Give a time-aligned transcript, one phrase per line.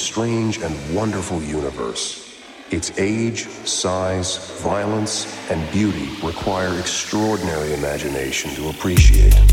[0.10, 2.36] strange and wonderful universe.
[2.72, 9.49] Its age, size, violence, and beauty require extraordinary imagination to appreciate.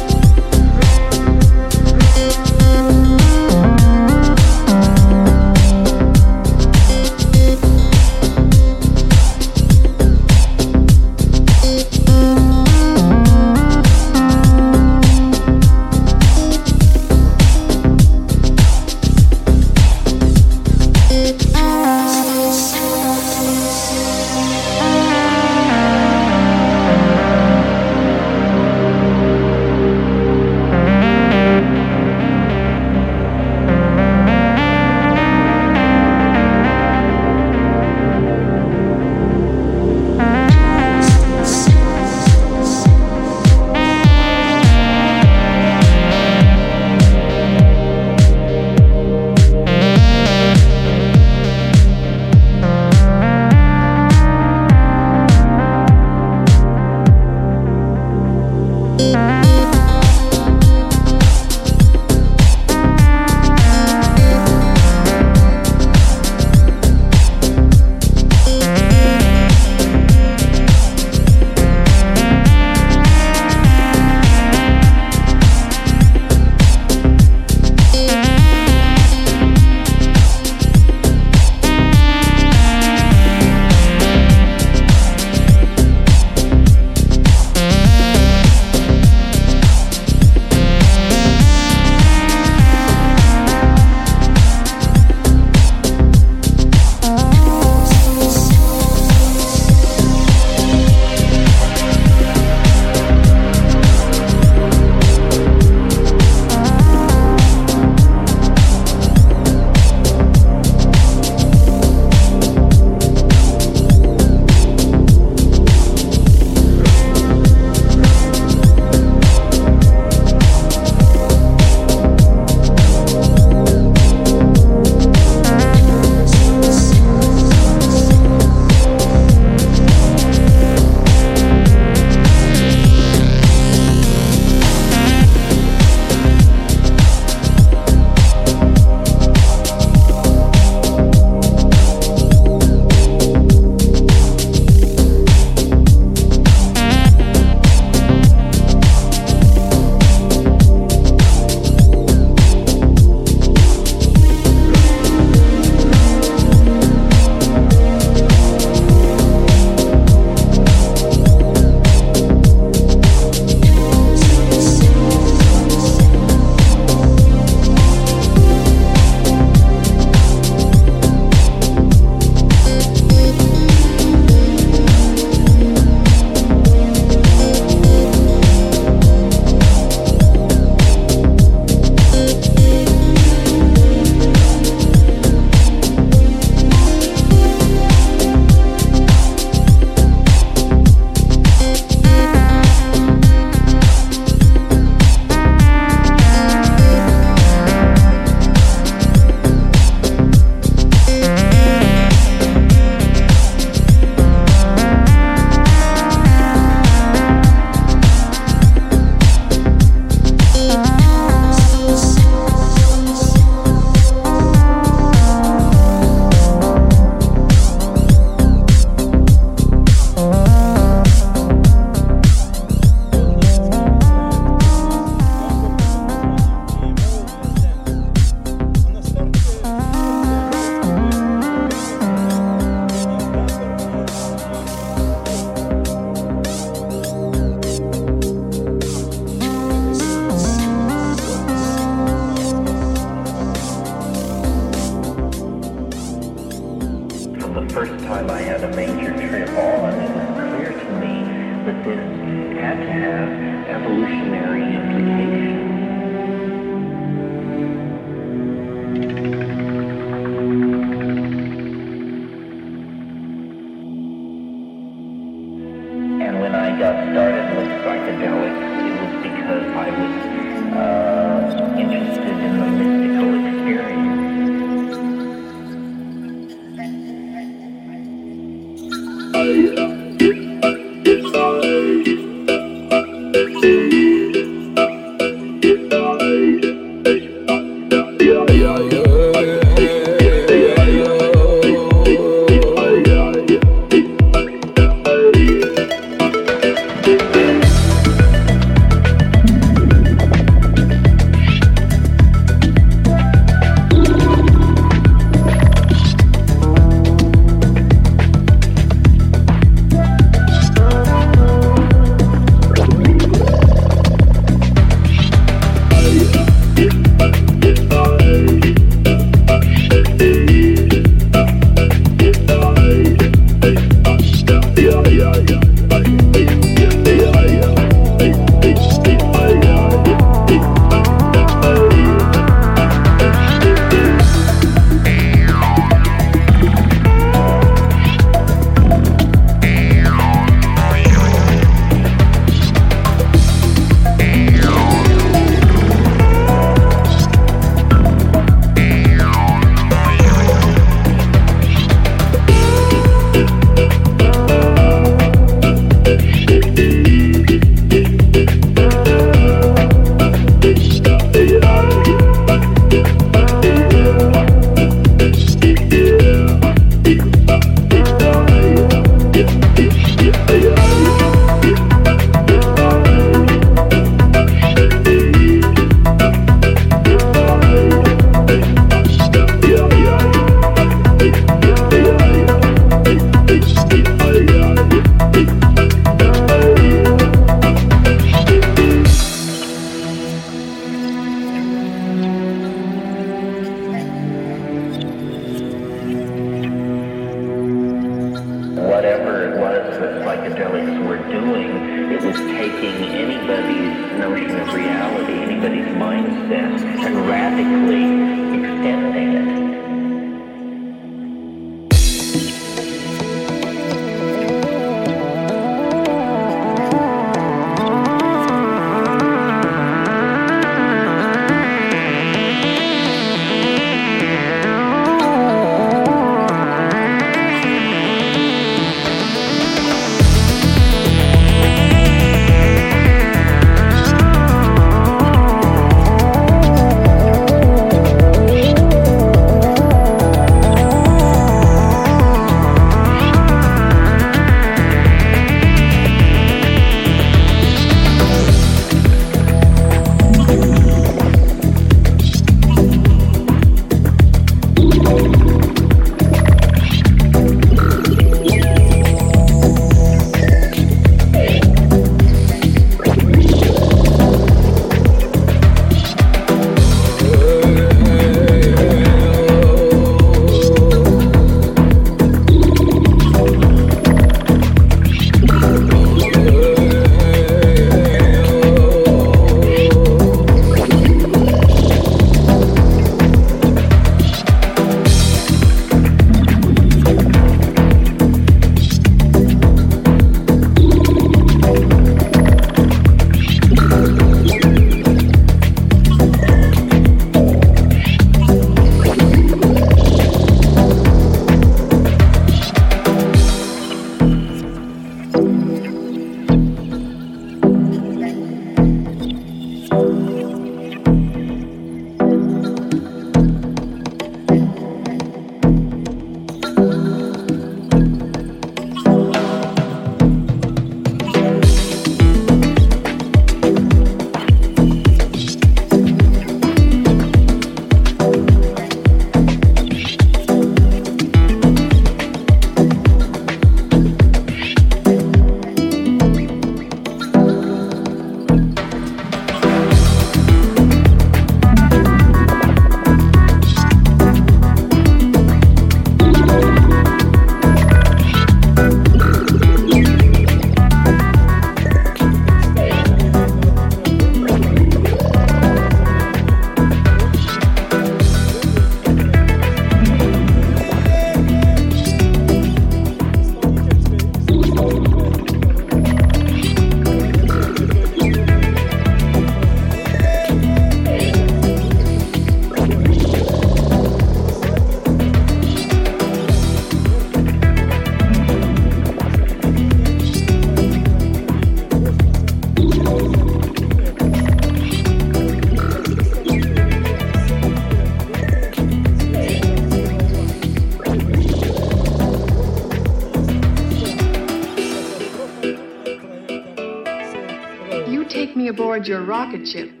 [598.61, 600.00] me aboard your rocket ship.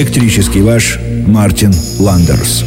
[0.00, 2.64] Электрический ваш Мартин Ландерс.